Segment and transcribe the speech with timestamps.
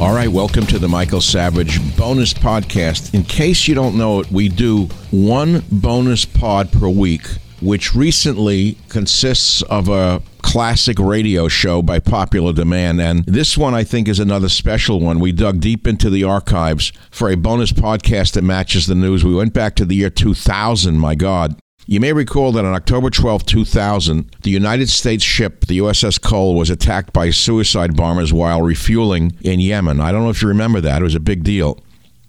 [0.00, 3.12] All right, welcome to the Michael Savage bonus podcast.
[3.12, 7.26] In case you don't know it, we do one bonus pod per week,
[7.60, 12.98] which recently consists of a classic radio show by popular demand.
[13.02, 15.20] And this one, I think, is another special one.
[15.20, 19.22] We dug deep into the archives for a bonus podcast that matches the news.
[19.22, 21.60] We went back to the year 2000, my God.
[21.86, 26.54] You may recall that on October 12, 2000, the United States ship, the USS Cole,
[26.54, 30.00] was attacked by suicide bombers while refueling in Yemen.
[30.00, 31.00] I don't know if you remember that.
[31.00, 31.78] It was a big deal.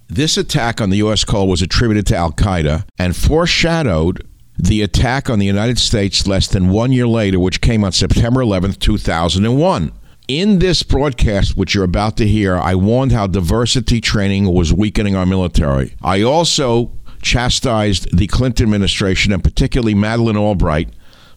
[0.08, 1.24] This attack on the U.S.
[1.24, 4.28] Cole was attributed to Al Qaeda and foreshadowed
[4.58, 8.42] the attack on the United States less than one year later, which came on September
[8.42, 9.92] 11, 2001.
[10.28, 15.16] In this broadcast, which you're about to hear, I warned how diversity training was weakening
[15.16, 15.96] our military.
[16.02, 20.90] I also chastised the Clinton administration and particularly Madeleine Albright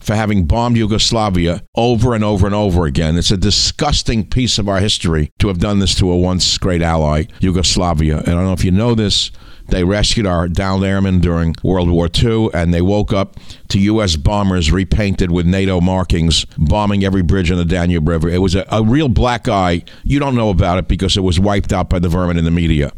[0.04, 3.16] for having bombed Yugoslavia over and over and over again.
[3.16, 6.82] It's a disgusting piece of our history to have done this to a once great
[6.82, 8.18] ally, Yugoslavia.
[8.18, 9.30] And I don't know if you know this.
[9.68, 13.36] They rescued our downed airmen during World War II, and they woke up
[13.68, 14.14] to U.S.
[14.14, 18.28] bombers repainted with NATO markings, bombing every bridge on the Danube River.
[18.28, 19.84] It was a, a real black eye.
[20.02, 22.50] You don't know about it because it was wiped out by the vermin in the
[22.50, 22.92] media.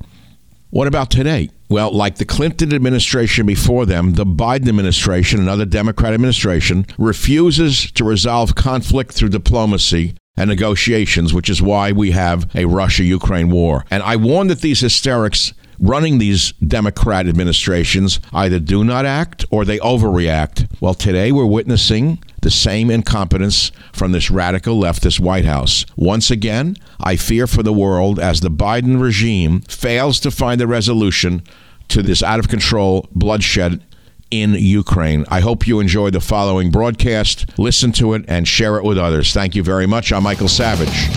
[0.70, 1.50] What about today?
[1.68, 8.04] Well, like the Clinton administration before them, the Biden administration, another Democrat administration, refuses to
[8.04, 13.84] resolve conflict through diplomacy and negotiations, which is why we have a Russia Ukraine war.
[13.90, 19.64] And I warn that these hysterics running these Democrat administrations either do not act or
[19.64, 20.68] they overreact.
[20.80, 25.84] Well, today we're witnessing the same incompetence from this radical leftist White House.
[25.96, 30.66] Once again, I fear for the world as the Biden regime fails to find a
[30.68, 31.42] resolution
[31.88, 33.82] to this out of control bloodshed
[34.30, 35.24] in Ukraine.
[35.28, 37.50] I hope you enjoy the following broadcast.
[37.58, 39.32] Listen to it and share it with others.
[39.32, 40.12] Thank you very much.
[40.12, 41.08] I'm Michael Savage.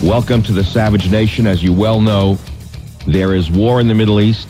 [0.00, 1.48] Welcome to the Savage Nation.
[1.48, 2.38] As you well know,
[3.04, 4.46] there is war in the Middle East.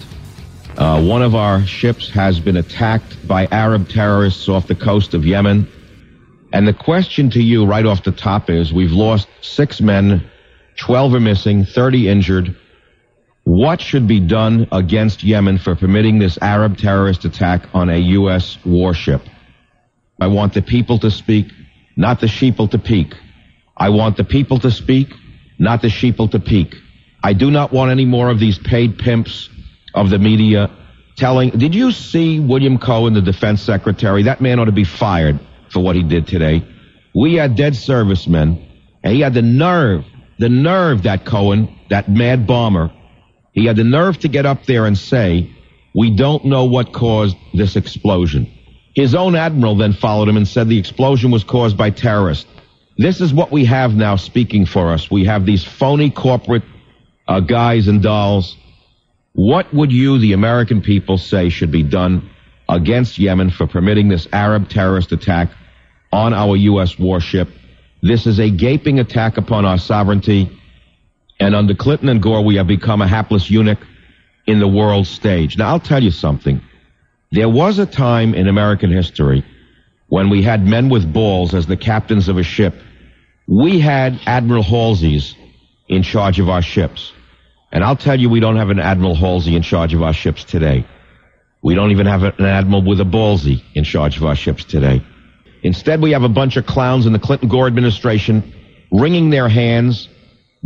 [0.80, 5.26] Uh, one of our ships has been attacked by Arab terrorists off the coast of
[5.26, 5.68] Yemen.
[6.54, 10.30] And the question to you right off the top is we've lost six men,
[10.78, 12.56] 12 are missing, 30 injured.
[13.44, 18.56] What should be done against Yemen for permitting this Arab terrorist attack on a U.S.
[18.64, 19.20] warship?
[20.18, 21.52] I want the people to speak,
[21.94, 23.14] not the sheeple to peek.
[23.76, 25.12] I want the people to speak,
[25.58, 26.74] not the sheeple to peek.
[27.22, 29.50] I do not want any more of these paid pimps
[29.94, 30.70] of the media
[31.16, 31.50] telling.
[31.50, 34.22] Did you see William Cohen, the defense secretary?
[34.24, 35.38] That man ought to be fired
[35.70, 36.64] for what he did today.
[37.14, 38.66] We had dead servicemen,
[39.02, 40.04] and he had the nerve,
[40.38, 42.92] the nerve, that Cohen, that mad bomber,
[43.52, 45.54] he had the nerve to get up there and say,
[45.94, 48.50] we don't know what caused this explosion.
[48.94, 52.46] His own admiral then followed him and said the explosion was caused by terrorists.
[52.96, 55.10] This is what we have now speaking for us.
[55.10, 56.62] We have these phony corporate
[57.26, 58.56] uh, guys and dolls.
[59.32, 62.30] What would you, the American people, say should be done
[62.68, 65.50] against Yemen for permitting this Arab terrorist attack
[66.12, 66.98] on our U.S.
[66.98, 67.48] warship?
[68.02, 70.58] This is a gaping attack upon our sovereignty.
[71.38, 73.78] And under Clinton and Gore, we have become a hapless eunuch
[74.46, 75.56] in the world stage.
[75.56, 76.60] Now, I'll tell you something.
[77.30, 79.44] There was a time in American history
[80.08, 82.74] when we had men with balls as the captains of a ship
[83.50, 85.34] we had Admiral Halsey's
[85.88, 87.12] in charge of our ships.
[87.72, 90.44] And I'll tell you, we don't have an Admiral Halsey in charge of our ships
[90.44, 90.86] today.
[91.62, 95.04] We don't even have an Admiral with a ballsy in charge of our ships today.
[95.62, 98.54] Instead, we have a bunch of clowns in the Clinton Gore administration
[98.90, 100.08] wringing their hands,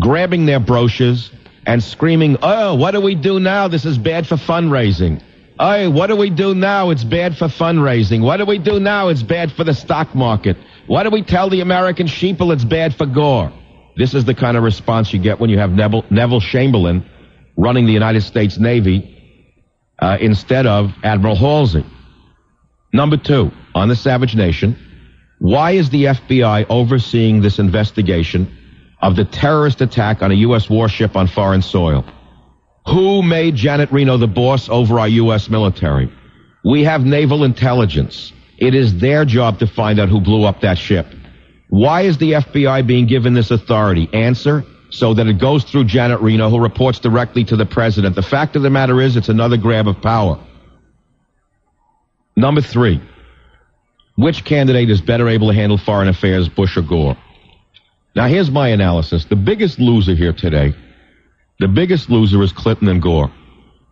[0.00, 1.30] grabbing their brochures,
[1.66, 3.68] and screaming, Oh, what do we do now?
[3.68, 5.20] This is bad for fundraising.
[5.58, 6.90] Oh, what do we do now?
[6.90, 8.22] It's bad for fundraising.
[8.22, 9.08] What do we do now?
[9.08, 10.56] It's bad for the stock market.
[10.86, 13.52] Why do we tell the American sheeple it's bad for Gore?
[13.96, 17.08] This is the kind of response you get when you have Neville, Neville Chamberlain
[17.56, 19.10] running the United States Navy
[20.00, 21.84] uh, instead of Admiral Halsey.
[22.92, 24.76] Number two, on the Savage Nation,
[25.38, 28.52] why is the FBI overseeing this investigation
[29.00, 30.70] of the terrorist attack on a U.S.
[30.70, 32.04] warship on foreign soil?
[32.86, 35.48] Who made Janet Reno the boss over our U.S.
[35.48, 36.12] military?
[36.64, 38.32] We have naval intelligence.
[38.58, 41.06] It is their job to find out who blew up that ship.
[41.74, 44.08] Why is the FBI being given this authority?
[44.12, 48.14] Answer, so that it goes through Janet Reno, who reports directly to the president.
[48.14, 50.38] The fact of the matter is, it's another grab of power.
[52.36, 53.02] Number three,
[54.14, 57.16] which candidate is better able to handle foreign affairs, Bush or Gore?
[58.14, 59.24] Now, here's my analysis.
[59.24, 60.76] The biggest loser here today,
[61.58, 63.32] the biggest loser is Clinton and Gore.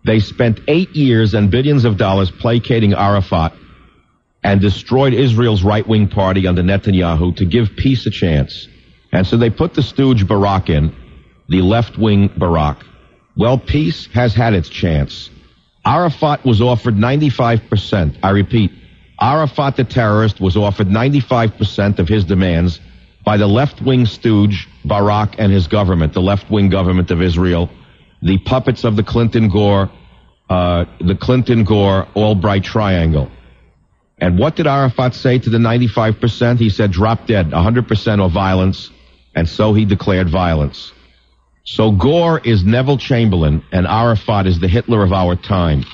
[0.05, 3.53] They spent eight years and billions of dollars placating Arafat
[4.43, 8.69] and destroyed Israel's right wing party under Netanyahu to give peace a chance.
[9.13, 10.95] And so they put the stooge Barak in,
[11.49, 12.85] the left wing Barak.
[13.37, 15.31] Well, peace has had its chance.
[15.85, 18.19] Arafat was offered 95%.
[18.23, 18.73] I repeat,
[19.21, 22.81] Arafat the terrorist was offered 95% of his demands
[23.25, 27.71] by the left wing stooge Barak and his government, the left wing government of Israel,
[28.21, 29.91] the puppets of the Clinton Gore,
[30.51, 33.31] uh, the Clinton Gore Albright triangle.
[34.23, 36.57] And what did Arafat say to the 95%?
[36.57, 38.89] He said, drop dead, 100% or violence.
[39.35, 40.93] And so he declared violence.
[41.65, 45.85] So Gore is Neville Chamberlain and Arafat is the Hitler of our time.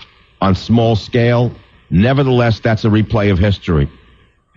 [0.43, 1.55] On small scale,
[1.89, 3.91] nevertheless, that's a replay of history.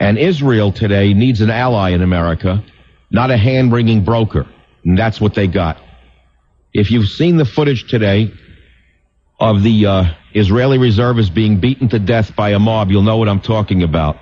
[0.01, 2.62] And Israel today needs an ally in America,
[3.10, 4.48] not a hand-wringing broker.
[4.84, 5.78] And that's what they got.
[6.74, 8.34] If you've seen the footage today
[9.41, 13.27] of the uh, Israeli reservists being beaten to death by a mob, you'll know what
[13.27, 14.17] I'm talking about.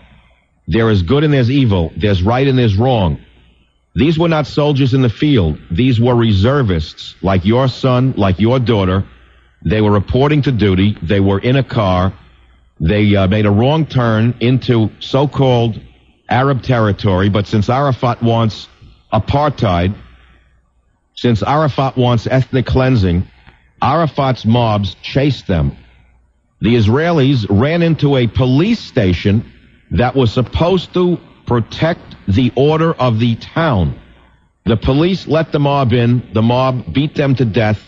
[0.66, 1.92] There is good and there's evil.
[1.98, 3.20] There's right and there's wrong.
[3.96, 5.60] These were not soldiers in the field.
[5.70, 9.06] These were reservists, like your son, like your daughter.
[9.66, 10.98] They were reporting to duty.
[11.02, 12.14] They were in a car.
[12.80, 15.82] They uh, made a wrong turn into so-called
[16.30, 17.28] Arab territory.
[17.28, 18.70] But since Arafat wants
[19.12, 19.96] apartheid,
[21.16, 23.28] since Arafat wants ethnic cleansing,
[23.82, 25.76] Arafat's mobs chased them
[26.62, 29.46] the Israelis ran into a police station
[29.92, 34.00] that was supposed to protect the order of the town.
[34.66, 36.22] The police let the mob in.
[36.34, 37.82] The mob beat them to death.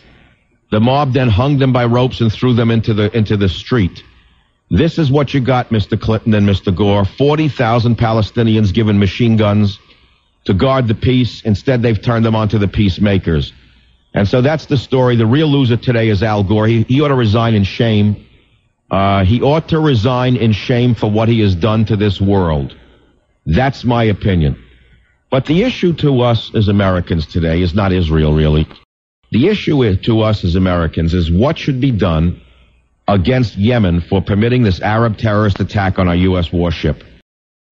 [0.72, 4.04] The mob then hung them by ropes and threw them into the into the street.
[4.70, 6.00] This is what you got, Mr.
[6.00, 6.74] Clinton and Mr.
[6.74, 7.04] Gore.
[7.04, 9.78] 40,000 Palestinians given machine guns
[10.46, 11.42] to guard the peace.
[11.42, 13.52] Instead, they've turned them onto the peacemakers.
[14.14, 15.16] And so that's the story.
[15.16, 16.68] The real loser today is Al Gore.
[16.68, 18.26] He, he ought to resign in shame.
[18.90, 22.76] Uh, he ought to resign in shame for what he has done to this world.
[23.46, 24.62] That's my opinion.
[25.30, 28.68] But the issue to us as Americans today is not Israel, really.
[29.32, 32.42] The issue to us as Americans is what should be done
[33.08, 36.52] against Yemen for permitting this Arab terrorist attack on our U.S.
[36.52, 37.04] warship.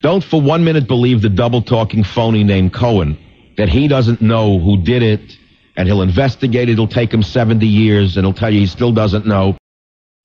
[0.01, 3.17] Don't for one minute believe the double talking phony named Cohen
[3.57, 5.37] that he doesn't know who did it
[5.79, 6.73] and he'll investigate it.
[6.73, 9.55] It'll take him 70 years and he'll tell you he still doesn't know.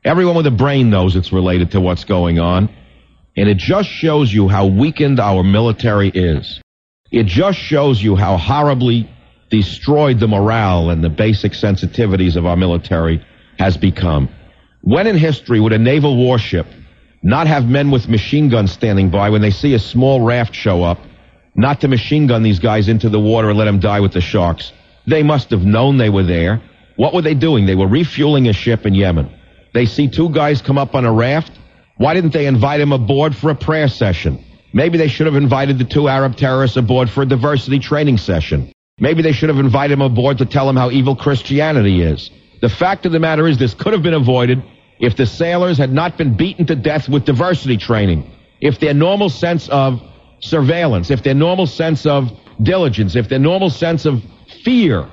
[0.04, 2.68] Everyone with a brain knows it's related to what's going on.
[3.36, 6.60] And it just shows you how weakened our military is.
[7.12, 9.08] It just shows you how horribly
[9.48, 13.24] destroyed the morale and the basic sensitivities of our military
[13.60, 14.28] has become.
[14.82, 16.66] When in history would a naval warship
[17.22, 20.82] not have men with machine guns standing by when they see a small raft show
[20.82, 20.98] up,
[21.54, 24.20] not to machine gun these guys into the water and let them die with the
[24.20, 24.72] sharks?
[25.06, 26.62] They must have known they were there.
[26.96, 27.66] What were they doing?
[27.66, 29.30] They were refueling a ship in Yemen.
[29.72, 31.52] They see two guys come up on a raft.
[31.96, 34.44] Why didn't they invite him aboard for a prayer session?
[34.72, 38.72] Maybe they should have invited the two Arab terrorists aboard for a diversity training session.
[38.98, 42.30] Maybe they should have invited him aboard to tell him how evil Christianity is.
[42.60, 44.62] The fact of the matter is this could have been avoided
[45.00, 48.30] if the sailors had not been beaten to death with diversity training.
[48.60, 50.00] If their normal sense of
[50.40, 52.32] surveillance, if their normal sense of
[52.62, 54.22] diligence, if their normal sense of
[54.64, 55.08] fear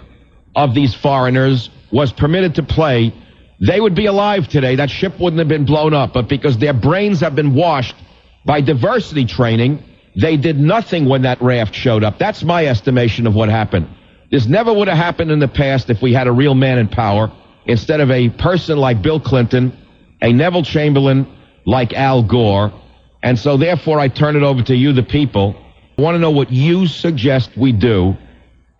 [0.55, 3.13] of these foreigners was permitted to play
[3.61, 4.75] they would be alive today.
[4.75, 6.13] That ship wouldn't have been blown up.
[6.13, 7.95] But because their brains have been washed
[8.43, 9.83] by diversity training,
[10.19, 12.17] they did nothing when that raft showed up.
[12.17, 13.87] That's my estimation of what happened.
[14.31, 16.87] This never would have happened in the past if we had a real man in
[16.87, 17.31] power
[17.65, 19.77] instead of a person like Bill Clinton,
[20.21, 21.27] a Neville Chamberlain
[21.65, 22.73] like Al Gore.
[23.21, 25.55] And so therefore I turn it over to you, the people.
[25.99, 28.17] I want to know what you suggest we do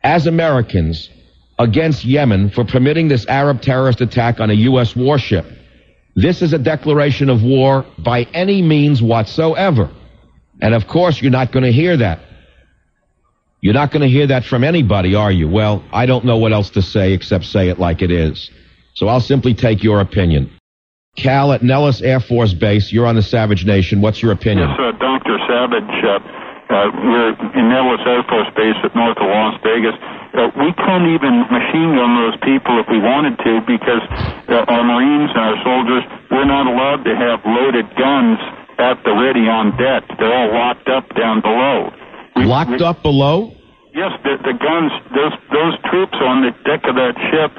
[0.04, 1.10] as Americans
[1.60, 4.96] against Yemen for permitting this Arab terrorist attack on a U.S.
[4.96, 5.46] warship.
[6.16, 9.90] This is a declaration of war by any means whatsoever.
[10.62, 12.20] And of course, you're not going to hear that.
[13.62, 15.48] You're not going to hear that from anybody, are you?
[15.48, 18.50] Well, I don't know what else to say except say it like it is.
[18.96, 20.52] So I'll simply take your opinion.
[21.16, 24.02] Cal at Nellis Air Force Base, you're on the Savage Nation.
[24.02, 24.70] What's your opinion?
[24.70, 25.38] Yes, uh, Dr.
[25.48, 26.04] Savage.
[26.04, 26.41] Uh,
[26.72, 30.00] uh, we're in Nellis Air Force Base at north of Las Vegas
[30.32, 34.00] uh, we couldn't even machine gun those people if we wanted to because
[34.48, 38.40] uh, our Marines and our soldiers, we're not allowed to have loaded guns
[38.80, 40.08] at the ready on deck.
[40.16, 41.92] They're all locked up down below.
[42.40, 43.52] We, locked we, up below?
[43.92, 47.52] Yes, the, the guns, those, those troops on the deck of that ship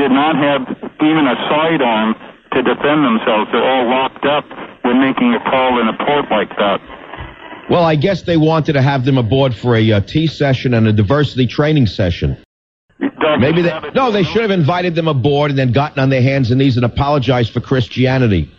[0.00, 0.64] did not have
[1.04, 2.16] even a sidearm
[2.56, 3.52] to defend themselves.
[3.52, 4.48] They're all locked up
[4.88, 6.80] when making a call in a port like that.
[7.70, 10.86] Well, I guess they wanted to have them aboard for a uh, tea session and
[10.86, 12.36] a diversity training session.
[13.38, 16.50] Maybe they no, they should have invited them aboard and then gotten on their hands
[16.50, 18.50] and knees and apologized for Christianity.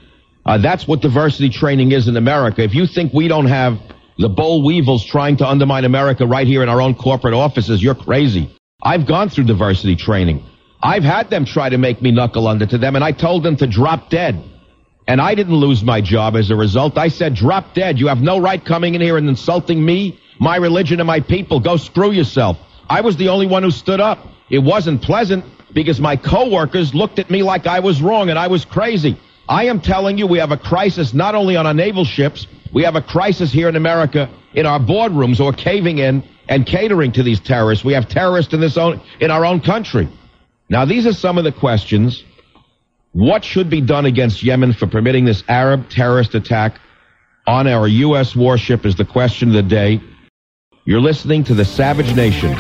[0.46, 2.62] Uh, that's what diversity training is in America.
[2.62, 3.80] If you think we don't have
[4.18, 7.84] the boll weevils trying to undermine America right here in our own corporate offices.
[7.84, 8.56] You're crazy.
[8.82, 10.46] I've gone through diversity training.
[10.82, 13.56] I've had them try to make me knuckle under to them, and I told them
[13.58, 14.42] to drop dead.
[15.08, 16.98] And I didn't lose my job as a result.
[16.98, 18.00] I said, drop dead.
[18.00, 21.60] You have no right coming in here and insulting me, my religion, and my people.
[21.60, 22.58] Go screw yourself.
[22.90, 24.28] I was the only one who stood up.
[24.50, 28.48] It wasn't pleasant because my coworkers looked at me like I was wrong and I
[28.48, 29.20] was crazy.
[29.48, 32.84] I am telling you, we have a crisis not only on our naval ships, we
[32.84, 37.12] have a crisis here in America in our boardrooms who are caving in and catering
[37.12, 37.86] to these terrorists.
[37.86, 40.10] We have terrorists in this own, in our own country.
[40.70, 42.24] Now, these are some of the questions.
[43.16, 46.82] What should be done against Yemen for permitting this Arab terrorist attack
[47.48, 48.36] on our U.S.
[48.36, 50.02] warship is the question of the day.
[50.84, 52.52] You're listening to the Savage Nation.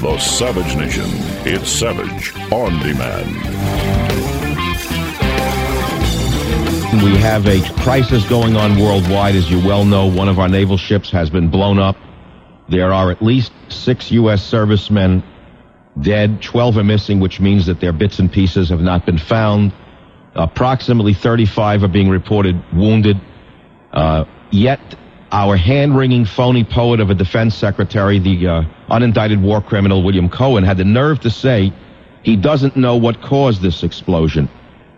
[0.00, 1.06] The Savage Nation.
[1.44, 3.34] It's Savage on demand.
[7.02, 9.34] We have a crisis going on worldwide.
[9.34, 11.96] As you well know, one of our naval ships has been blown up.
[12.68, 14.40] There are at least six U.S.
[14.40, 15.24] servicemen
[16.00, 19.72] dead, 12 are missing, which means that their bits and pieces have not been found.
[20.34, 23.20] Approximately 35 are being reported wounded.
[23.92, 24.80] Uh, yet
[25.32, 30.64] our hand-wringing phony poet of a defense secretary, the uh, unindicted war criminal William Cohen,
[30.64, 31.72] had the nerve to say
[32.22, 34.48] he doesn't know what caused this explosion.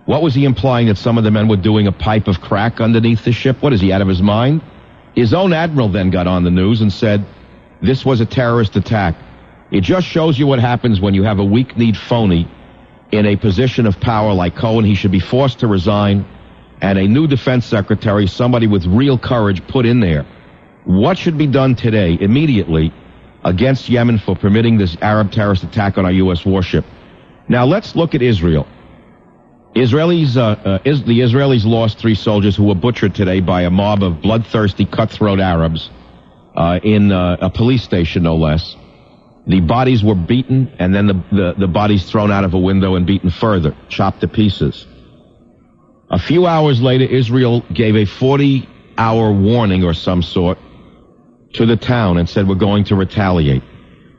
[0.05, 2.81] What was he implying that some of the men were doing a pipe of crack
[2.81, 3.63] underneath the ship?
[3.63, 4.63] What is he out of his mind?
[5.15, 7.25] His own admiral then got on the news and said
[7.81, 9.15] this was a terrorist attack.
[9.73, 12.47] It just shows you what happens when you have a weak-kneed phony
[13.11, 14.85] in a position of power like Cohen.
[14.85, 16.27] He should be forced to resign
[16.83, 20.27] and a new defense secretary, somebody with real courage, put in there.
[20.85, 22.93] What should be done today, immediately,
[23.45, 26.45] against Yemen for permitting this Arab terrorist attack on our U.S.
[26.45, 26.85] warship?
[27.49, 28.67] Now let's look at Israel.
[29.77, 33.71] Israelis, uh, uh, is, the Israelis lost three soldiers who were butchered today by a
[33.71, 35.89] mob of bloodthirsty, cutthroat Arabs
[36.57, 38.77] uh, in uh, a police station, no less.
[39.47, 42.95] The bodies were beaten, and then the, the, the bodies thrown out of a window
[42.95, 44.87] and beaten further, chopped to pieces.
[46.11, 50.59] A few hours later, Israel gave a 40 hour warning or some sort
[51.55, 53.63] to the town and said, We're going to retaliate.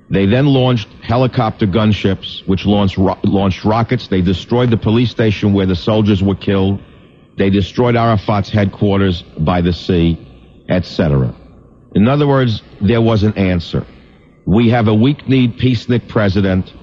[0.10, 4.08] They then launched helicopter gunships, which launched, ro- launched rockets.
[4.08, 6.82] They destroyed the police station where the soldiers were killed.
[7.38, 10.20] They destroyed Arafat's headquarters by the sea,
[10.70, 11.34] etc.
[11.96, 13.86] In other words, there was an answer.
[14.46, 16.74] We have a weak-kneed, peacenik president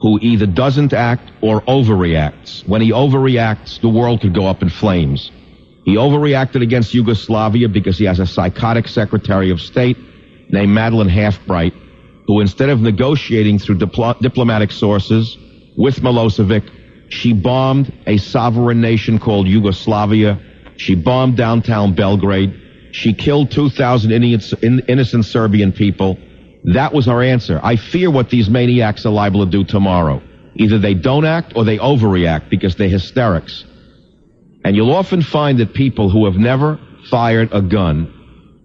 [0.00, 2.66] who either doesn't act or overreacts.
[2.68, 5.32] When he overreacts, the world could go up in flames.
[5.84, 9.96] He overreacted against Yugoslavia because he has a psychotic Secretary of State
[10.50, 11.72] named Madeleine Halfbright,
[12.26, 15.36] who instead of negotiating through dipl- diplomatic sources
[15.76, 16.70] with Milosevic,
[17.08, 20.40] she bombed a sovereign nation called Yugoslavia.
[20.76, 22.54] She bombed downtown Belgrade.
[22.92, 26.18] She killed 2,000 innocent Serbian people.
[26.74, 27.60] That was our answer.
[27.62, 30.20] I fear what these maniacs are liable to do tomorrow.
[30.56, 33.64] Either they don't act or they overreact because they're hysterics.
[34.64, 38.12] And you'll often find that people who have never fired a gun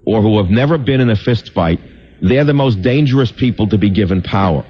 [0.06, 1.80] or who have never been in a fist fight,
[2.22, 4.66] they're the most dangerous people to be given power.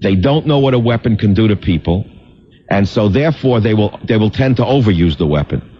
[0.00, 2.06] They don't know what a weapon can do to people,
[2.70, 5.70] and so therefore they will, they will tend to overuse the weapon.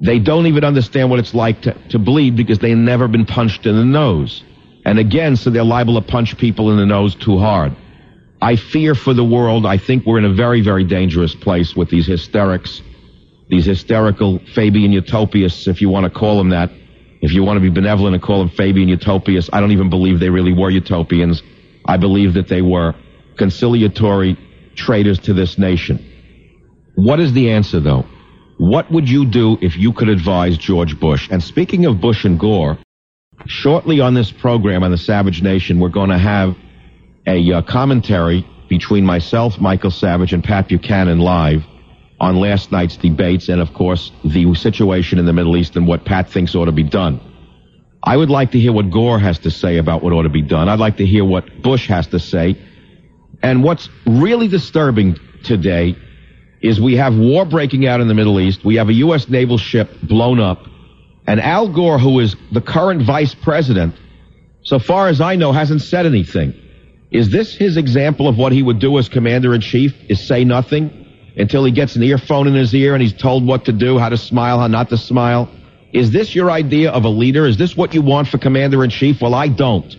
[0.00, 3.64] They don't even understand what it's like to, to bleed because they've never been punched
[3.66, 4.42] in the nose.
[4.84, 7.76] And again, so they're liable to punch people in the nose too hard.
[8.40, 9.64] I fear for the world.
[9.64, 12.82] I think we're in a very, very dangerous place with these hysterics,
[13.48, 16.70] these hysterical Fabian utopists, if you want to call them that.
[17.20, 20.18] If you want to be benevolent and call them Fabian utopists, I don't even believe
[20.18, 21.40] they really were utopians.
[21.86, 22.96] I believe that they were
[23.36, 24.36] conciliatory
[24.74, 26.04] traitors to this nation.
[26.96, 28.04] What is the answer, though?
[28.58, 31.28] What would you do if you could advise George Bush?
[31.30, 32.78] And speaking of Bush and Gore,
[33.46, 36.56] Shortly on this program on the Savage Nation, we're going to have
[37.26, 41.62] a uh, commentary between myself, Michael Savage, and Pat Buchanan live
[42.20, 46.04] on last night's debates and, of course, the situation in the Middle East and what
[46.04, 47.20] Pat thinks ought to be done.
[48.02, 50.42] I would like to hear what Gore has to say about what ought to be
[50.42, 50.68] done.
[50.68, 52.56] I'd like to hear what Bush has to say.
[53.42, 55.96] And what's really disturbing today
[56.60, 58.64] is we have war breaking out in the Middle East.
[58.64, 59.28] We have a U.S.
[59.28, 60.64] naval ship blown up.
[61.26, 63.94] And Al Gore, who is the current vice president,
[64.62, 66.54] so far as I know, hasn't said anything.
[67.10, 69.94] Is this his example of what he would do as commander in chief?
[70.08, 71.06] Is say nothing
[71.36, 74.08] until he gets an earphone in his ear and he's told what to do, how
[74.08, 75.48] to smile, how not to smile?
[75.92, 77.46] Is this your idea of a leader?
[77.46, 79.20] Is this what you want for commander in chief?
[79.20, 79.94] Well, I don't.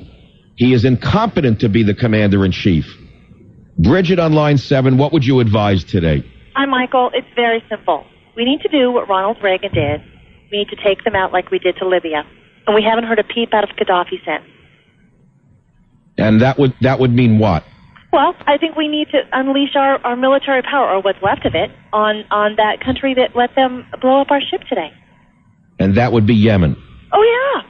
[0.55, 2.85] He is incompetent to be the commander in chief.
[3.77, 6.23] Bridget on line seven, what would you advise today?
[6.55, 7.11] Hi, Michael.
[7.13, 8.05] It's very simple.
[8.35, 10.01] We need to do what Ronald Reagan did
[10.53, 12.25] need to take them out like we did to Libya.
[12.65, 14.45] And we haven't heard a peep out of Gaddafi since.
[16.17, 17.65] And that would that would mean what?
[18.13, 21.55] Well, I think we need to unleash our, our military power, or what's left of
[21.55, 24.93] it, on, on that country that let them blow up our ship today.
[25.79, 26.77] And that would be Yemen.
[27.11, 27.69] Oh, yeah.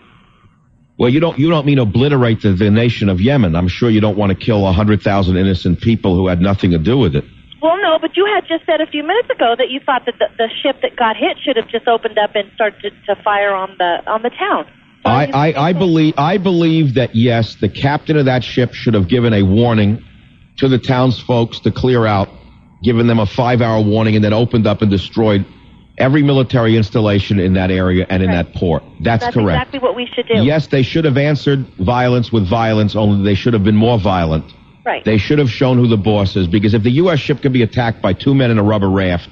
[0.98, 3.56] Well, you don't you don't mean obliterate the, the nation of Yemen.
[3.56, 6.72] I'm sure you don't want to kill a hundred thousand innocent people who had nothing
[6.72, 7.24] to do with it.
[7.64, 10.16] Well, no, but you had just said a few minutes ago that you thought that
[10.20, 13.24] the, the ship that got hit should have just opened up and started to, to
[13.24, 14.66] fire on the on the town.
[15.06, 18.94] So I, I, I believe I believe that yes, the captain of that ship should
[18.96, 20.04] have given a warning
[20.58, 22.28] to the townsfolk to clear out,
[22.84, 25.46] given them a five-hour warning, and then opened up and destroyed
[25.98, 28.44] every military installation in that area and in Right.
[28.44, 28.84] that port.
[29.00, 29.58] That's, That's correct.
[29.58, 30.44] exactly what we should do.
[30.44, 34.46] Yes, they should have answered violence with violence, only they should have been more violent.
[34.86, 35.04] Right.
[35.06, 37.20] They should have shown who the boss is, because if the U.S.
[37.20, 39.30] ship can be attacked by two men in a rubber raft,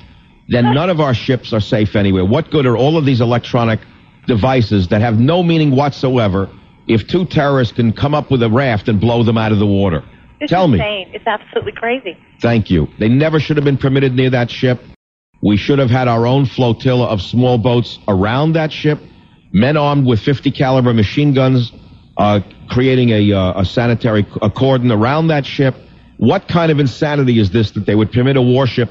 [0.48, 2.26] then none of our ships are safe anywhere.
[2.26, 3.80] What good are all of these electronic
[4.28, 6.50] devices that have no meaning whatsoever
[6.88, 9.66] if two terrorists can come up with a raft and blow them out of the
[9.68, 10.04] water?
[10.40, 10.80] it's Tell me.
[10.80, 11.12] insane.
[11.14, 12.18] It's absolutely crazy.
[12.42, 12.88] Thank you.
[13.00, 14.82] They never should have been permitted near that ship.
[15.42, 19.00] We should have had our own flotilla of small boats around that ship,
[19.52, 21.72] men armed with 50 caliber machine guns,
[22.18, 25.76] uh, creating a, uh, a sanitary a cordon around that ship.
[26.18, 28.90] What kind of insanity is this that they would permit a warship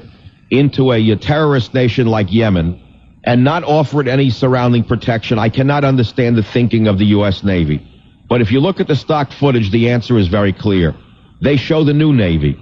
[0.49, 2.81] into a, uh terrorist nation like Yemen
[3.23, 5.39] and not offer it any surrounding protection?
[5.39, 7.43] I cannot understand the thinking of the U.S.
[7.43, 7.87] Navy.
[8.27, 10.95] But if you look at the stock footage, the answer is very clear.
[11.41, 12.57] They show the new Navy.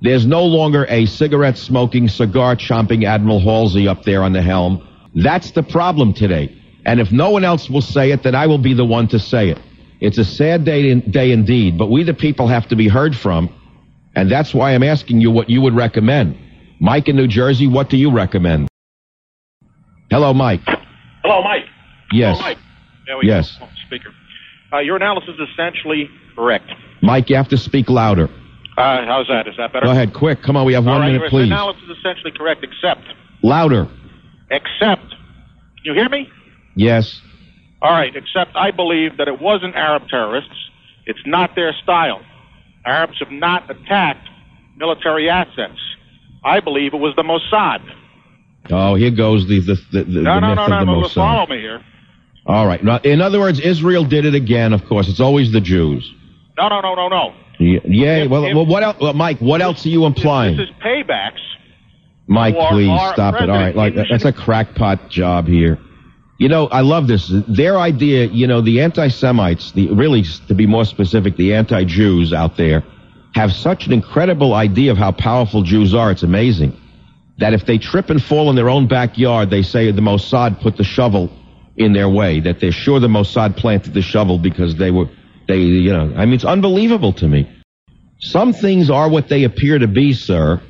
[0.00, 4.86] There's no longer a cigarette smoking, cigar chomping Admiral Halsey up there on the helm.
[5.14, 6.56] That's the problem today.
[6.84, 9.18] And if no one else will say it, then I will be the one to
[9.18, 9.58] say it.
[10.02, 13.14] It's a sad day, in, day indeed, but we the people have to be heard
[13.14, 13.48] from.
[14.16, 16.36] And that's why I'm asking you what you would recommend.
[16.80, 18.66] Mike in New Jersey, what do you recommend?
[20.10, 20.60] Hello, Mike.
[21.22, 21.66] Hello, Mike.
[22.10, 22.36] Yes.
[22.36, 22.58] Hello, Mike.
[23.06, 23.56] There we Yes.
[23.58, 23.64] go.
[23.64, 24.10] Oh, speaker.
[24.72, 26.68] Uh, your analysis is essentially correct.
[27.00, 28.28] Mike, you have to speak louder.
[28.76, 29.46] Uh, how's that?
[29.46, 29.86] Is that better?
[29.86, 30.42] Go ahead, quick.
[30.42, 31.46] Come on, we have All one right, minute, please.
[31.46, 33.02] your analysis is essentially correct, except,
[33.42, 33.86] Louder.
[34.50, 35.14] except,
[35.84, 36.28] you hear me?
[36.74, 37.20] Yes.
[37.82, 40.54] All right, except I believe that it wasn't Arab terrorists.
[41.04, 42.22] It's not their style.
[42.86, 44.28] Arabs have not attacked
[44.76, 45.78] military assets.
[46.44, 47.80] I believe it was the Mossad.
[48.70, 51.00] Oh, here goes the the the, the, No, the no, myth no, of no, the
[51.02, 51.08] no.
[51.08, 51.84] Follow me here.
[52.46, 52.82] All right.
[52.82, 54.72] Now, in other words, Israel did it again.
[54.72, 56.08] Of course, it's always the Jews.
[56.58, 57.34] No, no, no, no, no.
[57.58, 57.80] Yeah.
[57.84, 59.38] yeah If- well, if- well, what else, well, Mike?
[59.40, 60.56] What else are you implying?
[60.56, 61.40] This is paybacks.
[62.28, 63.50] Mike, please stop it.
[63.50, 65.78] All right, like that's a crackpot job here.
[66.38, 67.30] You know, I love this.
[67.48, 72.56] Their idea, you know, the anti-Semites, the really, to be more specific, the anti-Jews out
[72.56, 72.82] there,
[73.34, 76.10] have such an incredible idea of how powerful Jews are.
[76.10, 76.76] It's amazing
[77.38, 80.76] that if they trip and fall in their own backyard, they say the Mossad put
[80.76, 81.30] the shovel
[81.76, 82.40] in their way.
[82.40, 85.06] That they're sure the Mossad planted the shovel because they were,
[85.48, 87.48] they, you know, I mean, it's unbelievable to me.
[88.18, 90.60] Some things are what they appear to be, sir.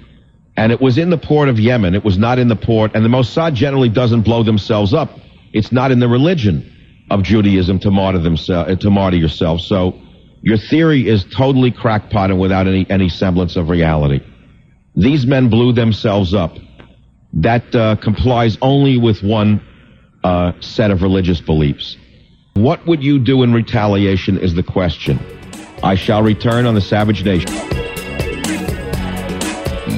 [0.57, 1.94] And it was in the port of Yemen.
[1.94, 2.92] It was not in the port.
[2.94, 5.18] And the Mossad generally doesn't blow themselves up.
[5.53, 6.71] It's not in the religion
[7.11, 9.61] of Judaism to martyr themselves, to martyr yourself.
[9.61, 10.01] So
[10.43, 14.21] your theory is totally crackpot and without any, any semblance of reality.
[14.97, 16.57] These men blew themselves up.
[17.35, 19.62] That uh, complies only with one
[20.25, 21.97] uh, set of religious beliefs.
[22.55, 25.19] What would you do in retaliation is the question.
[25.83, 27.51] I shall return on the Savage Nation.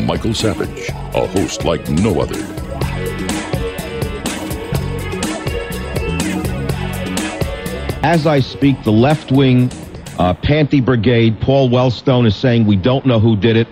[0.07, 2.54] Michael Savage, a host like no other.
[8.05, 9.71] As I speak, the left wing
[10.19, 13.67] uh, Panty Brigade, Paul Wellstone, is saying we don't know who did it.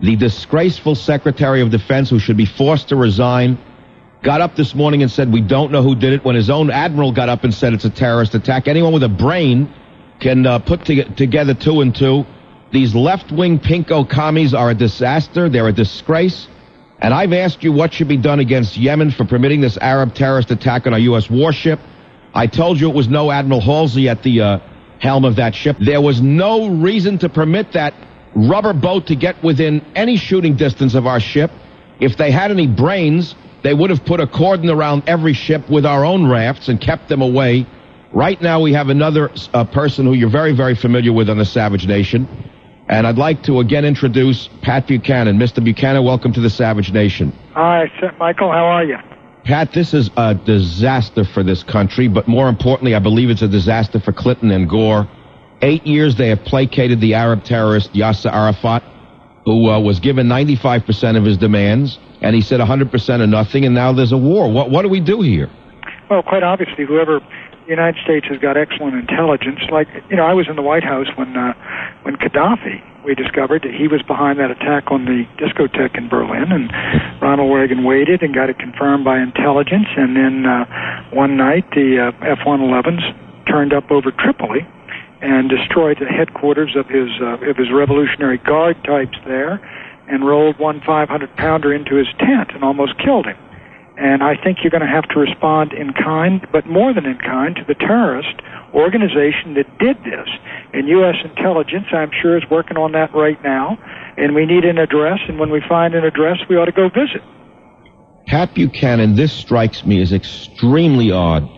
[0.00, 3.58] The disgraceful Secretary of Defense, who should be forced to resign,
[4.22, 6.70] got up this morning and said we don't know who did it when his own
[6.70, 8.66] admiral got up and said it's a terrorist attack.
[8.66, 9.70] Anyone with a brain
[10.20, 12.24] can uh, put to- together two and two.
[12.72, 15.50] These left wing pinko commies are a disaster.
[15.50, 16.48] They're a disgrace.
[16.98, 20.50] And I've asked you what should be done against Yemen for permitting this Arab terrorist
[20.50, 21.28] attack on a U.S.
[21.28, 21.78] warship.
[22.36, 24.58] I told you it was no Admiral Halsey at the uh,
[24.98, 25.78] helm of that ship.
[25.80, 27.94] There was no reason to permit that
[28.34, 31.50] rubber boat to get within any shooting distance of our ship.
[31.98, 35.86] If they had any brains, they would have put a cordon around every ship with
[35.86, 37.66] our own rafts and kept them away.
[38.12, 41.46] Right now, we have another uh, person who you're very, very familiar with on the
[41.46, 42.28] Savage Nation.
[42.86, 45.38] And I'd like to again introduce Pat Buchanan.
[45.38, 45.64] Mr.
[45.64, 47.32] Buchanan, welcome to the Savage Nation.
[47.54, 48.52] Hi, Michael.
[48.52, 48.98] How are you?
[49.46, 53.48] Pat, this is a disaster for this country, but more importantly, I believe it's a
[53.48, 55.08] disaster for Clinton and Gore.
[55.62, 58.82] Eight years they have placated the Arab terrorist Yasser Arafat,
[59.44, 63.72] who uh, was given 95% of his demands, and he said 100% of nothing, and
[63.72, 64.50] now there's a war.
[64.50, 65.48] What, what do we do here?
[66.10, 69.60] Well, quite obviously, whoever the United States has got excellent intelligence.
[69.70, 71.52] Like you know, I was in the White House when uh,
[72.02, 72.82] when Gaddafi.
[73.06, 76.66] We discovered that he was behind that attack on the discotheque in Berlin, and
[77.22, 79.86] Ronald Reagan waited and got it confirmed by intelligence.
[79.96, 80.66] And then uh,
[81.14, 84.66] one night, the uh, F-111s turned up over Tripoli
[85.22, 89.62] and destroyed the headquarters of his uh, of his Revolutionary Guard types there,
[90.08, 93.38] and rolled one 500 pounder into his tent and almost killed him.
[93.98, 97.16] And I think you're going to have to respond in kind, but more than in
[97.18, 98.40] kind, to the terrorist
[98.74, 100.28] organization that did this.
[100.74, 101.16] And U.S.
[101.24, 103.78] intelligence, I'm sure, is working on that right now.
[104.18, 106.88] And we need an address, and when we find an address, we ought to go
[106.88, 107.22] visit.
[108.26, 111.48] Pat Buchanan, this strikes me as extremely odd.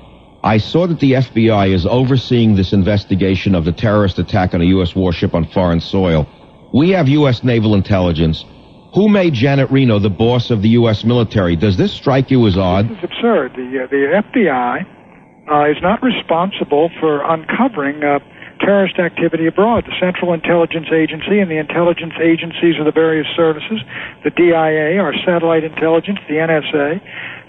[0.44, 4.66] I saw that the FBI is overseeing this investigation of the terrorist attack on a
[4.66, 4.94] U.S.
[4.94, 6.28] warship on foreign soil.
[6.72, 7.42] We have U.S.
[7.42, 8.44] naval intelligence.
[8.94, 11.04] Who made Janet Reno the boss of the U.S.
[11.04, 11.56] military?
[11.56, 12.88] Does this strike you as odd?
[12.88, 13.52] This is absurd.
[13.54, 14.86] The, uh, the FBI
[15.50, 18.18] uh, is not responsible for uncovering uh,
[18.60, 19.84] terrorist activity abroad.
[19.86, 23.80] The Central Intelligence Agency and the intelligence agencies of the various services,
[24.24, 27.00] the DIA, our satellite intelligence, the NSA.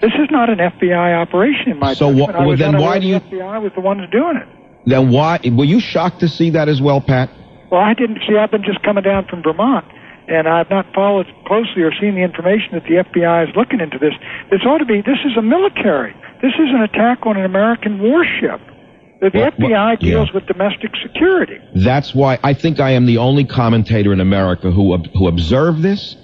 [0.02, 2.26] This is not an FBI operation in my opinion.
[2.26, 4.48] So wh- I well, then why do you- the FBI was the ones doing it?
[4.86, 7.30] Then why were you shocked to see that as well, Pat?
[7.70, 8.36] Well, I didn't see.
[8.36, 9.84] I've been just coming down from Vermont,
[10.30, 13.98] and I've not followed closely or seen the information that the FBI is looking into
[13.98, 14.14] this.
[14.50, 15.02] This ought to be.
[15.02, 16.14] This is a military.
[16.40, 18.60] This is an attack on an American warship.
[19.20, 20.34] The, Well, well, FBI deals yeah.
[20.34, 21.58] with domestic security.
[21.74, 26.16] That's why I think I am the only commentator in America who who observed this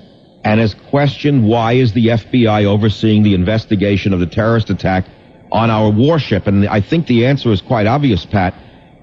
[0.45, 5.05] and has questioned why is the FBI overseeing the investigation of the terrorist attack
[5.53, 6.47] on our warship.
[6.47, 8.55] And I think the answer is quite obvious, Pat.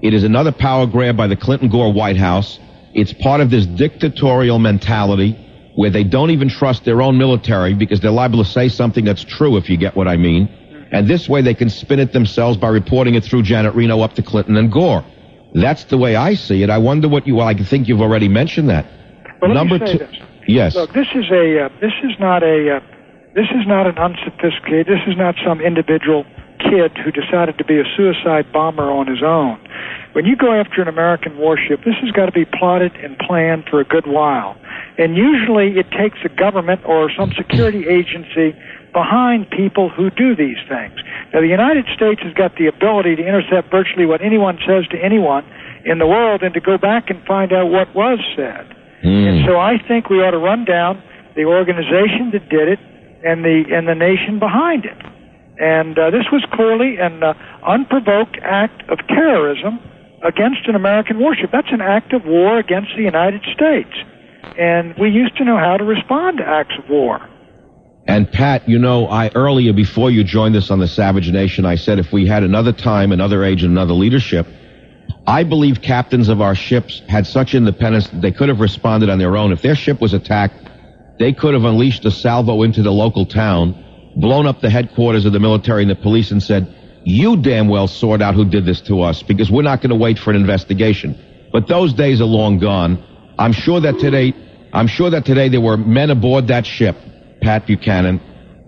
[0.02, 2.58] It is another power grab by the Clinton Gore White House.
[2.94, 5.32] It's part of this dictatorial mentality
[5.74, 9.24] where they don't even trust their own military because they're liable to say something that's
[9.24, 10.48] true, if you get what I mean.
[10.92, 14.14] And this way they can spin it themselves by reporting it through Janet Reno up
[14.14, 15.04] to Clinton and Gore.
[15.54, 16.70] That's the way I see it.
[16.70, 18.86] I wonder what you, well, I think you've already mentioned that.
[19.40, 20.16] Well, Number two, this.
[20.46, 20.74] yes.
[20.74, 21.66] Look, this is a.
[21.66, 22.76] Uh, this is not a.
[22.76, 22.80] Uh,
[23.34, 24.86] this is not an unsophisticated.
[24.86, 26.24] This is not some individual
[26.58, 29.58] kid who decided to be a suicide bomber on his own.
[30.14, 33.64] When you go after an American warship, this has got to be plotted and planned
[33.68, 34.56] for a good while.
[34.96, 38.54] And usually it takes a government or some security agency
[38.92, 40.94] behind people who do these things.
[41.34, 44.98] Now, the United States has got the ability to intercept virtually what anyone says to
[45.02, 45.44] anyone
[45.84, 48.70] in the world and to go back and find out what was said.
[49.02, 51.02] And so I think we ought to run down
[51.34, 52.78] the organization that did it
[53.26, 54.96] and the and the nation behind it.
[55.58, 57.34] And uh, this was clearly an uh,
[57.66, 59.80] unprovoked act of terrorism
[60.24, 61.50] against an American warship.
[61.52, 63.90] That's an act of war against the United States.
[64.58, 67.28] And we used to know how to respond to acts of war.
[68.06, 71.76] And Pat, you know, I earlier before you joined us on the Savage Nation, I
[71.76, 74.46] said if we had another time, another age, and another leadership,
[75.26, 79.18] I believe captains of our ships had such independence that they could have responded on
[79.18, 79.52] their own.
[79.52, 80.68] If their ship was attacked,
[81.18, 85.32] they could have unleashed a salvo into the local town, blown up the headquarters of
[85.32, 86.66] the military and the police, and said,
[87.04, 89.96] "You damn well sort out who did this to us, because we're not going to
[89.96, 91.18] wait for an investigation."
[91.52, 93.02] But those days are long gone.
[93.38, 94.34] I'm sure that today,
[94.72, 96.96] I'm sure that today there were men aboard that ship,
[97.42, 98.20] Pat Buchanan,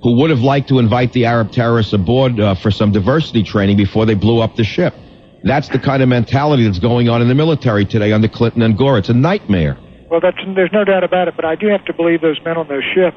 [0.03, 3.77] who would have liked to invite the Arab terrorists aboard uh, for some diversity training
[3.77, 4.95] before they blew up the ship.
[5.43, 8.77] That's the kind of mentality that's going on in the military today under Clinton and
[8.77, 8.99] Gore.
[8.99, 9.77] It's a nightmare.
[10.11, 12.69] Well, there's no doubt about it, but I do have to believe those men on
[12.69, 13.15] those ship,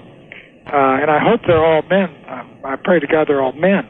[0.65, 2.09] uh, and I hope they're all men.
[2.27, 3.87] Um, I pray to God they're all men.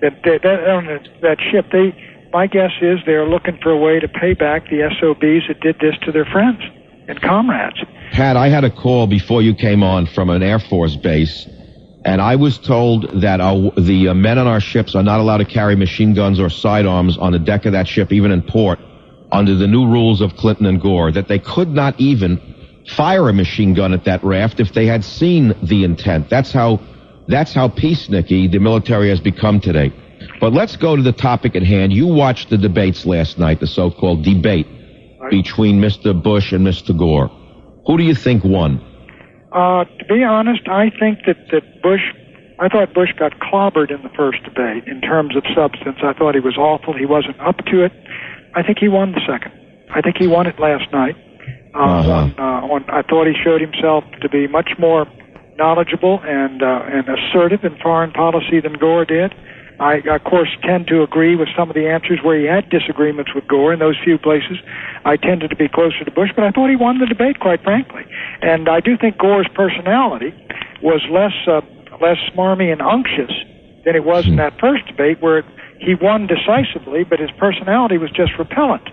[0.00, 1.94] That that, that ship, they,
[2.32, 5.78] my guess is they're looking for a way to pay back the SOBs that did
[5.80, 6.60] this to their friends
[7.08, 7.82] and comrades.
[8.12, 11.46] Pat, I had a call before you came on from an Air Force base,
[12.04, 15.38] and I was told that our, the uh, men on our ships are not allowed
[15.38, 18.78] to carry machine guns or sidearms on the deck of that ship, even in port,
[19.32, 22.40] under the new rules of Clinton and Gore, that they could not even
[22.88, 26.30] fire a machine gun at that raft if they had seen the intent.
[26.30, 26.80] That's how,
[27.28, 29.92] that's how peacenicky the military has become today.
[30.40, 31.92] But let's go to the topic at hand.
[31.92, 34.66] You watched the debates last night, the so-called debate
[35.30, 36.20] between Mr.
[36.20, 36.96] Bush and Mr.
[36.96, 37.28] Gore.
[37.86, 38.80] Who do you think won?
[39.52, 42.00] Uh, to be honest, I think that, that Bush,
[42.58, 45.98] I thought Bush got clobbered in the first debate in terms of substance.
[46.02, 46.94] I thought he was awful.
[46.96, 47.92] He wasn't up to it.
[48.54, 49.52] I think he won the second.
[49.92, 51.16] I think he won it last night.
[51.74, 52.10] Uh, Uh-huh.
[52.12, 55.06] on, uh, on, I thought he showed himself to be much more
[55.60, 59.34] knowledgeable and uh, and assertive in foreign policy than Gore did.
[59.78, 63.32] I, of course, tend to agree with some of the answers where he had disagreements
[63.34, 64.58] with Gore in those few places.
[65.04, 67.62] I tended to be closer to Bush, but I thought he won the debate, quite
[67.62, 68.04] frankly.
[68.42, 70.34] And I do think Gore's personality
[70.82, 71.60] was less uh,
[72.00, 73.32] less smarmy and unctuous
[73.84, 75.44] than it was in that first debate where
[75.80, 78.84] he won decisively, but his personality was just repellent.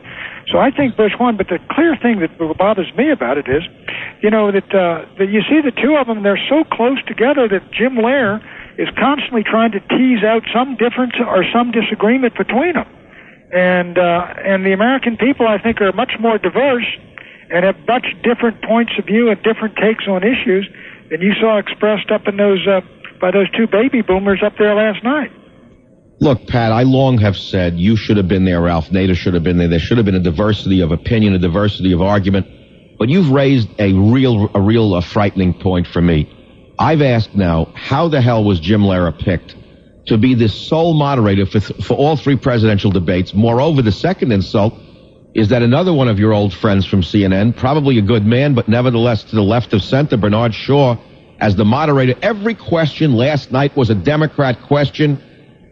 [0.47, 3.63] So I think Bush won, but the clear thing that bothers me about it is,
[4.21, 7.47] you know, that, uh, that you see the two of them, they're so close together
[7.47, 8.41] that Jim Lehrer
[8.77, 12.87] is constantly trying to tease out some difference or some disagreement between them.
[13.53, 16.85] And, uh, and the American people, I think, are much more diverse
[17.49, 20.67] and have much different points of view and different takes on issues
[21.09, 22.81] than you saw expressed up in those, uh,
[23.21, 25.31] by those two baby boomers up there last night.
[26.19, 29.43] Look, Pat, I long have said you should have been there, Ralph Nader should have
[29.43, 29.67] been there.
[29.67, 32.47] There should have been a diversity of opinion, a diversity of argument.
[32.97, 36.33] But you've raised a real, a real uh, frightening point for me.
[36.79, 39.55] I've asked now, how the hell was Jim Lehrer picked
[40.07, 43.33] to be the sole moderator for, for all three presidential debates?
[43.33, 44.73] Moreover, the second insult
[45.33, 48.67] is that another one of your old friends from CNN, probably a good man, but
[48.67, 50.97] nevertheless to the left of center, Bernard Shaw,
[51.39, 52.15] as the moderator.
[52.23, 55.21] Every question last night was a Democrat question.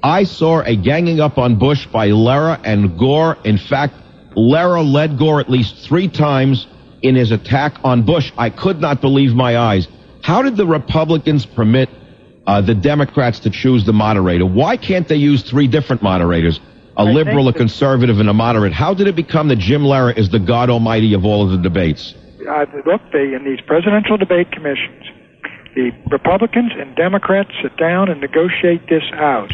[0.04, 3.38] I saw a ganging up on Bush by Lehrer and Gore.
[3.44, 3.96] In fact,
[4.36, 6.68] Lehrer led Gore at least three times
[7.08, 8.32] in his attack on Bush.
[8.38, 9.88] I could not believe my eyes.
[10.22, 11.90] How did the Republicans permit
[12.48, 14.46] uh, the Democrats to choose the moderator?
[14.46, 16.60] Why can't they use three different moderators?
[16.98, 18.74] A I liberal, a conservative, and a moderate.
[18.74, 21.58] How did it become that Jim Lehrer is the God Almighty of all of the
[21.58, 22.16] debates?
[22.48, 25.04] uh, look, they, in these presidential debate commissions,
[25.76, 29.52] the Republicans and Democrats sit down and negotiate this out.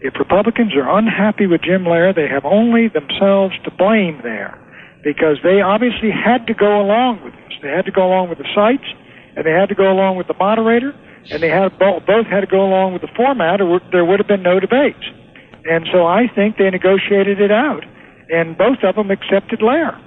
[0.00, 4.58] If Republicans are unhappy with Jim Lehrer, they have only themselves to blame there
[5.04, 7.52] because they obviously had to go along with this.
[7.62, 8.88] They had to go along with the sites,
[9.36, 10.94] and they had to go along with the moderator,
[11.30, 14.18] and they had both, both had to go along with the format, or there would
[14.18, 15.04] have been no debates.
[15.64, 17.84] And so I think they negotiated it out,
[18.30, 20.00] and both of them accepted Lehrer.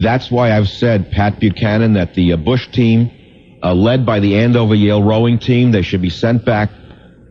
[0.00, 3.10] That's why I've said, Pat Buchanan, that the uh, Bush team,
[3.62, 6.70] uh, led by the Andover Yale rowing team, they should be sent back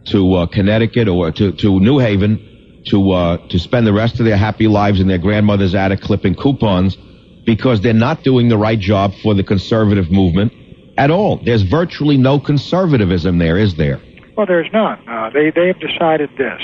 [0.06, 2.51] to uh, Connecticut or to, to New Haven
[2.86, 6.36] to uh, to spend the rest of their happy lives in their grandmother's attic clipping
[6.36, 6.98] coupons
[7.46, 10.54] because they're not doing the right job for the conservative movement
[10.98, 11.38] at all.
[11.38, 14.00] There's virtually no conservatism there, is there?
[14.36, 15.08] Well, there's none.
[15.08, 16.62] Uh, they they have decided this.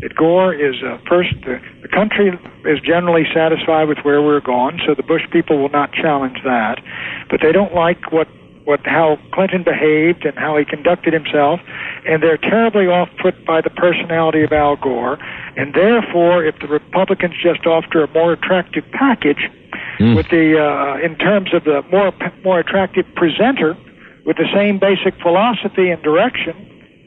[0.00, 1.34] That Gore is uh, first.
[1.44, 2.30] The, the country
[2.64, 6.80] is generally satisfied with where we're going, so the Bush people will not challenge that.
[7.28, 8.28] But they don't like what
[8.64, 11.58] what how Clinton behaved and how he conducted himself,
[12.06, 15.18] and they're terribly off put by the personality of Al Gore.
[15.58, 19.50] And therefore, if the Republicans just offer a more attractive package,
[20.00, 22.12] with the uh, in terms of the more
[22.44, 23.76] more attractive presenter
[24.24, 26.54] with the same basic philosophy and direction,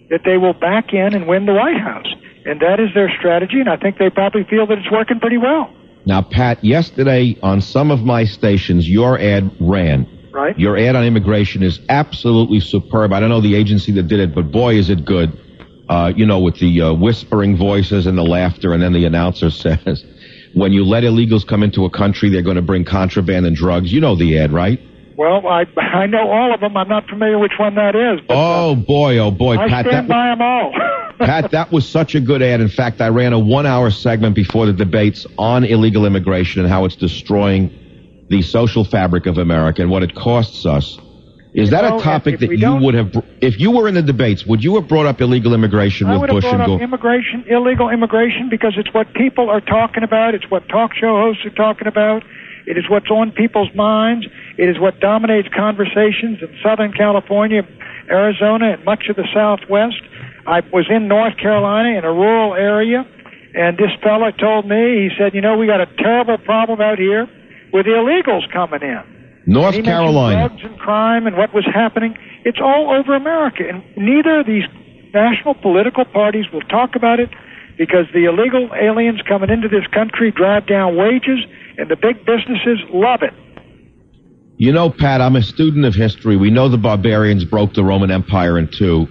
[0.10, 2.08] that they will back in and win the White House.
[2.46, 5.38] And that is their strategy, and I think they probably feel that it's working pretty
[5.38, 5.72] well,
[6.06, 10.08] Now, Pat, yesterday on some of my stations, your ad ran.
[10.34, 10.58] right?
[10.60, 13.14] Your ad on immigration is absolutely superb.
[13.14, 15.30] I don't know the agency that did it, but boy, is it good.
[15.92, 19.50] Uh, you know, with the uh, whispering voices and the laughter, and then the announcer
[19.66, 20.06] says,
[20.54, 23.92] when you let illegals come into a country, they're going to bring contraband and drugs.
[23.92, 24.80] You know the ad, right?
[25.18, 26.78] Well, I I know all of them.
[26.78, 29.86] I'm not familiar which one that is, but uh, Oh, boy, oh, boy, I Pat.
[29.86, 30.72] stand That, by them all.
[31.28, 32.62] Pat, that was such a good ad.
[32.62, 36.70] In fact, I ran a one hour segment before the debates on illegal immigration and
[36.70, 37.70] how it's destroying
[38.30, 40.98] the social fabric of America and what it costs us.
[41.54, 43.12] Is that a topic that you would have,
[43.42, 46.32] if you were in the debates, would you have brought up illegal immigration I with
[46.32, 46.82] Bush and up Gore?
[46.82, 50.34] immigration, illegal immigration, because it's what people are talking about.
[50.34, 52.24] It's what talk show hosts are talking about.
[52.68, 54.28] It is what's on people's minds.
[54.58, 57.68] It is what dominates conversations in Southern California,
[58.10, 60.00] Arizona, and much of the Southwest.
[60.48, 63.06] I was in North Carolina in a rural area,
[63.54, 66.98] and this fella told me, he said, you know, we got a terrible problem out
[66.98, 67.28] here
[67.74, 69.21] with the illegals coming in.
[69.52, 70.48] North He Carolina.
[70.50, 72.18] drugs and crime and what was happening.
[72.46, 74.64] It's all over America, and neither of these
[75.14, 77.30] national political parties will talk about it
[77.78, 81.40] because the illegal aliens coming into this country drive down wages,
[81.78, 83.34] and the big businesses love it.
[84.58, 86.38] You know, Pat, I'm a student of history.
[86.38, 89.08] We know the barbarians broke the Roman Empire in two.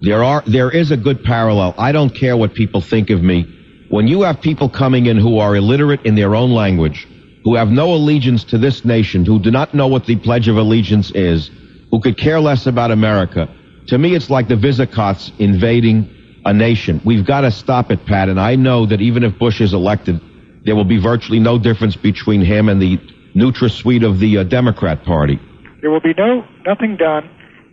[0.00, 1.74] There are, there is a good parallel.
[1.76, 3.42] I don't care what people think of me.
[3.88, 7.06] When you have people coming in who are illiterate in their own language,
[7.44, 10.56] who have no allegiance to this nation, who do not know what the Pledge of
[10.56, 11.50] Allegiance is,
[11.90, 13.48] who could care less about America,
[13.88, 16.08] to me it's like the Visigoths invading
[16.44, 17.00] a nation.
[17.04, 20.20] We've got to stop it, Pat, and I know that even if Bush is elected,
[20.64, 22.98] there will be virtually no difference between him and the
[23.34, 25.40] NutraSweet of the uh, Democrat Party.
[25.80, 27.28] There will be no nothing done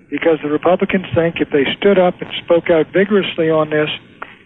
[0.10, 3.90] because the Republicans think if they stood up and spoke out vigorously on this,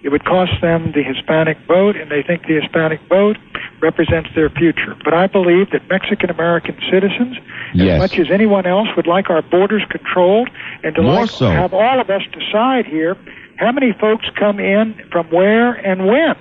[0.04, 3.38] it would cost them the Hispanic vote, and they think the Hispanic vote
[3.82, 4.96] represents their future.
[5.04, 7.38] But I believe that Mexican American citizens,
[7.74, 7.94] Yes.
[7.96, 10.50] as much as anyone else, would like our borders controlled
[10.84, 11.50] and to like so.
[11.50, 13.18] have all of us decide here
[13.56, 16.36] how many folks come in from where and when,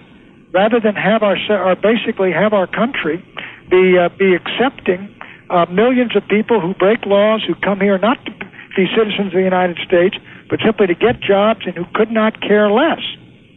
[0.53, 3.25] rather than have our, our basically have our country
[3.71, 5.15] be uh, be accepting
[5.51, 8.33] uh, millions of people who break laws, who come here not to
[8.77, 10.17] be citizens of the United States,
[10.51, 13.01] but simply to get jobs and who could not care less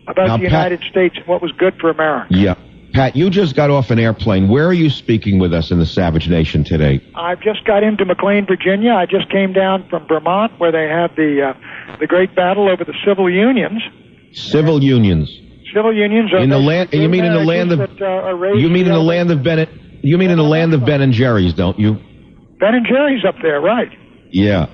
[0.08, 2.28] about Now, the Pat- United States and what was good for America.
[2.30, 2.56] Yeah.
[2.94, 4.48] Pat, you just got off an airplane.
[4.48, 7.02] Where are you speaking with us in the Savage Nation today?
[7.14, 8.94] I've just got into McLean, Virginia.
[8.94, 12.86] I just came down from Vermont, where they have the uh, the great battle over
[12.86, 13.82] the civil unions.
[14.32, 15.30] Civil unions.
[15.74, 18.70] Civil unions are In the land- you mean in the land of- that, uh, You
[18.70, 19.70] mean in the land of Bennett?
[20.02, 21.98] You mean in the land of Ben and Jerry's, don't you?
[22.60, 23.92] Ben and Jerry's up there, right?
[24.30, 24.68] Yeah.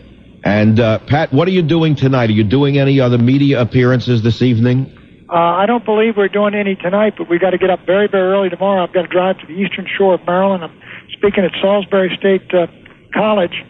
[0.44, 2.30] And uh, Pat, what are you doing tonight?
[2.30, 4.96] Are you doing any other media appearances this evening?
[5.32, 8.08] Uh, I don't believe we're doing any tonight, but we got to get up very,
[8.08, 8.84] very early tomorrow.
[8.84, 10.62] I've got to drive to the eastern shore of Maryland.
[10.62, 10.78] I'm
[11.14, 12.68] speaking at Salisbury State uh,
[13.14, 13.64] College.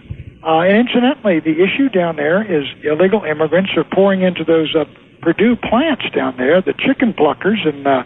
[0.44, 4.86] Uh, and incidentally, the issue down there is illegal immigrants are pouring into those uh,
[5.22, 8.02] Perdue plants down there, the chicken pluckers, and uh,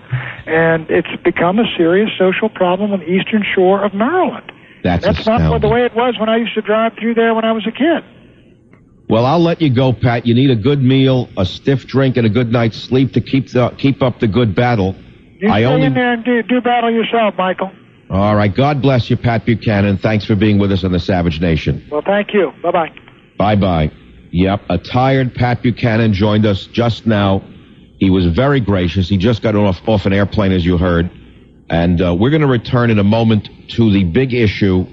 [0.45, 4.51] and it's become a serious social problem on the eastern shore of Maryland.
[4.83, 7.45] That's, That's not the way it was when I used to drive through there when
[7.45, 8.03] I was a kid.
[9.07, 10.25] Well, I'll let you go, Pat.
[10.25, 13.49] You need a good meal, a stiff drink, and a good night's sleep to keep
[13.51, 14.95] the keep up the good battle.
[15.39, 15.85] You I stay only.
[15.87, 17.71] in there and do, do battle yourself, Michael.
[18.09, 18.53] All right.
[18.53, 19.97] God bless you, Pat Buchanan.
[19.97, 21.85] Thanks for being with us on the Savage Nation.
[21.91, 22.51] Well, thank you.
[22.63, 22.91] Bye bye.
[23.37, 23.91] Bye bye.
[24.31, 27.41] Yep, a tired Pat Buchanan joined us just now.
[27.99, 29.07] He was very gracious.
[29.07, 31.09] He just got off off an airplane, as you heard,
[31.69, 34.85] and uh, we're going to return in a moment to the big issue,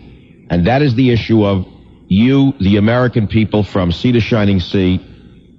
[0.48, 1.66] and that is the issue of
[2.12, 5.00] you, the American people from sea to shining sea.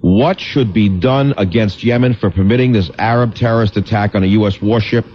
[0.00, 4.60] What should be done against Yemen for permitting this Arab terrorist attack on a U.S.
[4.60, 5.06] warship?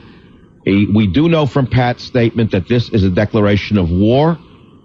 [0.68, 4.38] Eh, We do know from Pat's statement that this is a declaration of war.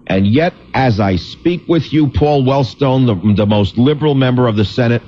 [0.06, 4.56] And yet, as I speak with you, Paul Wellstone, the, the most liberal member of
[4.56, 5.02] the Senate,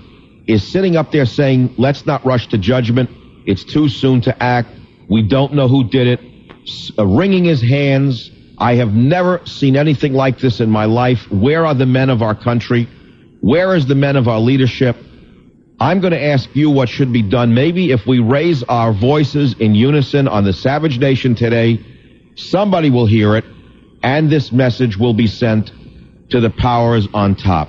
[0.47, 3.11] is sitting up there saying, let's not rush to judgment.
[3.45, 4.71] It's too soon to act.
[5.09, 6.21] We don't know who did it.
[6.67, 8.31] S- uh, wringing his hands.
[8.59, 11.31] I have never seen anything like this in my life.
[11.31, 12.89] Where are the men of our country?
[13.41, 14.97] Where is the men of our leadership?
[15.79, 17.53] I'm going to ask you what should be done.
[17.53, 21.85] Maybe if we raise our voices in unison on the Savage Nation today,
[22.35, 23.45] somebody will hear it,
[24.03, 25.71] and this message will be sent
[26.31, 27.69] to the powers on top.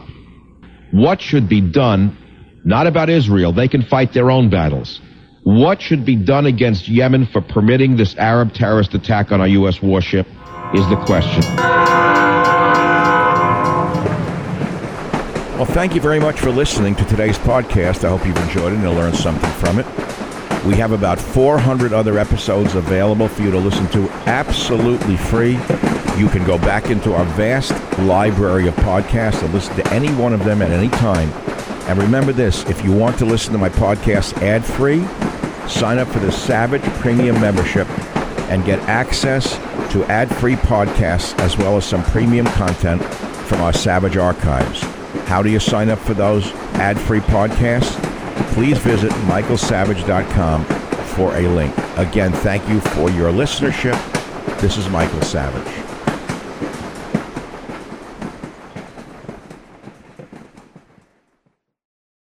[0.92, 2.18] What should be done,
[2.64, 5.02] not about Israel, they can fight their own battles.
[5.44, 9.82] What should be done against Yemen for permitting this Arab terrorist attack on our U.S.
[9.82, 10.28] warship
[10.74, 11.44] is the question.
[15.56, 18.04] Well, thank you very much for listening to today's podcast.
[18.04, 19.86] I hope you've enjoyed it and learned something from it.
[20.66, 25.54] We have about 400 other episodes available for you to listen to absolutely free.
[26.18, 30.34] You can go back into our vast library of podcasts and listen to any one
[30.34, 31.30] of them at any time.
[31.88, 35.00] And remember this if you want to listen to my podcast ad free,
[35.70, 37.88] sign up for the Savage Premium membership
[38.50, 39.58] and get access
[39.92, 43.04] to ad free podcasts as well as some premium content
[43.48, 44.82] from our Savage archives.
[45.28, 48.02] How do you sign up for those ad free podcasts?
[48.54, 50.66] Please visit michaelsavage.com
[51.16, 51.76] for a link.
[51.98, 53.98] Again, thank you for your listenership.
[54.60, 55.87] This is Michael Savage.